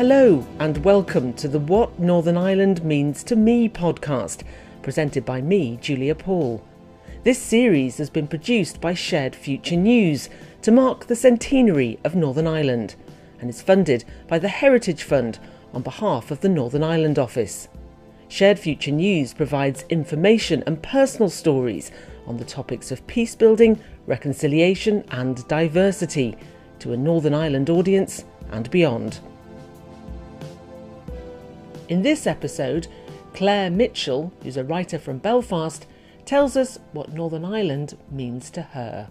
[0.00, 4.44] Hello, and welcome to the What Northern Ireland Means to Me podcast,
[4.80, 6.64] presented by me, Julia Paul.
[7.22, 10.30] This series has been produced by Shared Future News
[10.62, 12.94] to mark the centenary of Northern Ireland
[13.40, 15.38] and is funded by the Heritage Fund
[15.74, 17.68] on behalf of the Northern Ireland Office.
[18.26, 21.90] Shared Future News provides information and personal stories
[22.26, 26.38] on the topics of peace building, reconciliation, and diversity
[26.78, 29.20] to a Northern Ireland audience and beyond.
[31.90, 32.86] In this episode,
[33.34, 35.86] Claire Mitchell, who's a writer from Belfast,
[36.24, 39.08] tells us what Northern Ireland means to her.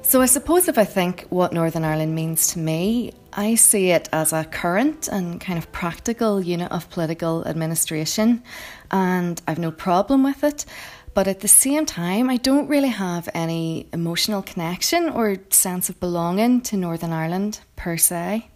[0.00, 4.08] So, I suppose if I think what Northern Ireland means to me, I see it
[4.10, 8.42] as a current and kind of practical unit of political administration,
[8.90, 10.64] and I've no problem with it.
[11.12, 16.00] But at the same time, I don't really have any emotional connection or sense of
[16.00, 18.48] belonging to Northern Ireland per se.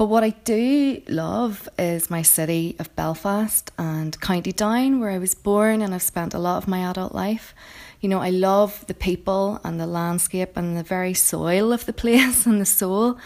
[0.00, 5.18] But what I do love is my city of Belfast and County Down, where I
[5.18, 7.54] was born and I've spent a lot of my adult life.
[8.00, 11.92] You know, I love the people and the landscape and the very soil of the
[12.02, 13.18] place and the soul.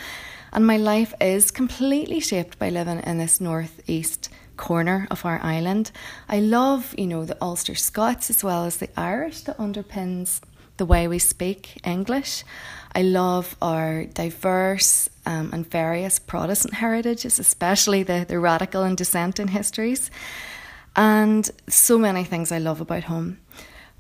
[0.53, 5.93] And my life is completely shaped by living in this northeast corner of our island.
[6.29, 10.41] I love, you know, the Ulster Scots as well as the Irish that underpins
[10.77, 12.45] the way we speak English.
[12.95, 19.49] I love our diverse um, and various Protestant heritages, especially the, the radical and dissenting
[19.49, 20.11] histories,
[20.95, 23.39] and so many things I love about home.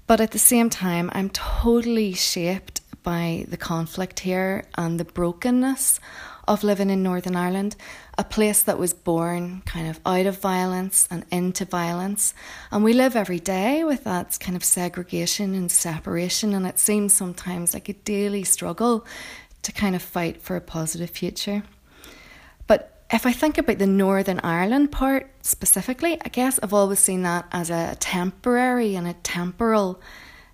[0.06, 6.00] But at the same time, I'm totally shaped by the conflict here and the brokenness
[6.48, 7.77] of living in Northern Ireland,
[8.19, 12.34] a place that was born kind of out of violence and into violence.
[12.70, 17.12] And we live every day with that kind of segregation and separation, and it seems
[17.12, 19.06] sometimes like a daily struggle
[19.62, 21.62] to kind of fight for a positive future.
[22.66, 27.23] But if I think about the Northern Ireland part specifically, I guess I've always seen
[27.23, 30.00] that as a temporary and a temporal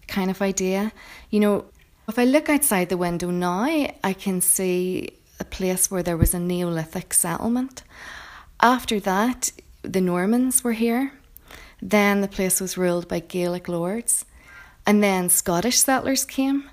[0.07, 0.93] kind of idea.
[1.31, 1.65] You know,
[2.09, 3.65] if I look outside the window now,
[4.03, 7.83] I can see a place where there was a Neolithic settlement.
[8.61, 9.53] After that,
[9.83, 11.13] the Normans were here.
[11.81, 14.27] Then the place was ruled by Gaelic lords.
[14.87, 16.69] And then Scottish settlers came.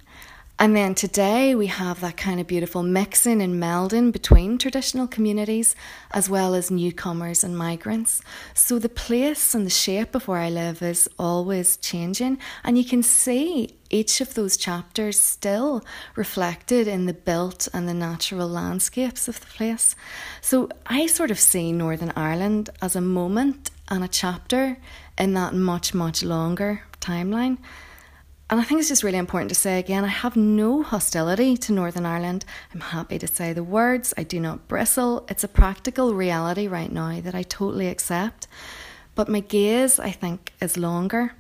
[0.60, 5.76] And then today we have that kind of beautiful mixing and melding between traditional communities
[6.10, 8.24] as well as newcomers and migrants.
[8.56, 12.84] So the place and the shape of where I live is always changing, and you
[12.84, 15.86] can see each of those chapters still
[16.16, 19.96] reflected in the built and the natural landscapes of the place.
[20.42, 24.78] So I sort of see Northern Ireland as a moment and a chapter
[25.20, 27.60] in that much, much longer timeline.
[28.50, 31.74] And I think it's just really important to say again I have no hostility to
[31.74, 32.46] Northern Ireland.
[32.74, 35.26] I'm happy to say the words, I do not bristle.
[35.30, 38.48] It's a practical reality right now that I totally accept.
[39.16, 41.34] But my gaze, I think, is longer.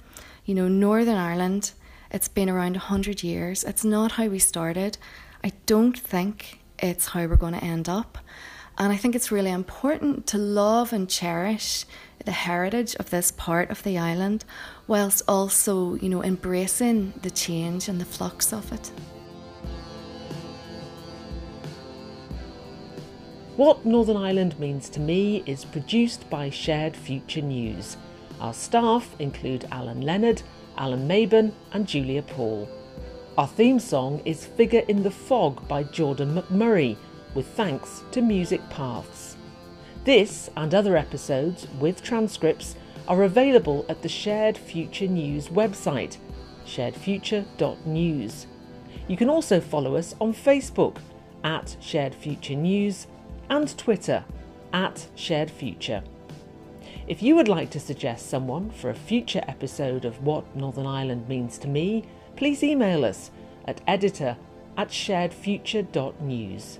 [0.43, 1.71] You know, Northern Ireland,
[2.11, 3.63] it's been around 100 years.
[3.63, 4.97] It's not how we started.
[5.43, 8.17] I don't think it's how we're going to end up.
[8.79, 11.85] And I think it's really important to love and cherish
[12.25, 14.45] the heritage of this part of the island,
[14.85, 18.91] whilst also, you know, embracing the change and the flux of it.
[23.55, 27.97] What Northern Ireland means to me is produced by Shared Future News.
[28.39, 30.43] Our staff include Alan Leonard,
[30.77, 32.69] Alan Maben, and Julia Paul.
[33.39, 36.97] Our theme song is Figure in the Fog by Jordan McMurray
[37.37, 39.37] with thanks to Music Paths.
[40.05, 42.75] This and other episodes with transcripts
[43.07, 46.17] are available at the Shared Future News website,
[46.65, 48.47] sharedfuture.news.
[49.07, 50.97] You can also follow us on Facebook
[51.43, 53.05] at Shared Future News
[53.51, 54.25] and Twitter
[54.73, 56.01] at Shared Future.
[57.07, 61.29] If you would like to suggest someone for a future episode of What Northern Ireland
[61.29, 62.03] Means to Me,
[62.35, 63.29] please email us
[63.67, 64.37] at editor
[64.75, 66.79] at sharedfuture.news.